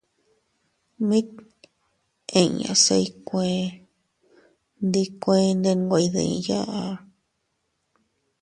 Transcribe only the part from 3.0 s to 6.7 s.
iykuee ndi kuende nwe iydiya.